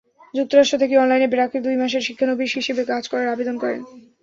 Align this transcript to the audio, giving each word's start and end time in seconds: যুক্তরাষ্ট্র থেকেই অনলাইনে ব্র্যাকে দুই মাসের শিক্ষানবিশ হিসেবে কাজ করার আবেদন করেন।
যুক্তরাষ্ট্র 0.33 0.81
থেকেই 0.81 1.01
অনলাইনে 1.03 1.27
ব্র্যাকে 1.27 1.57
দুই 1.65 1.75
মাসের 1.77 2.05
শিক্ষানবিশ 2.07 2.51
হিসেবে 2.59 2.81
কাজ 2.91 3.03
করার 3.11 3.33
আবেদন 3.33 3.55
করেন। 3.63 3.81